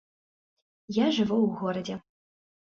Я 0.97 1.07
жыву 1.19 1.37
ў 1.41 1.47
горадзе. 1.63 2.01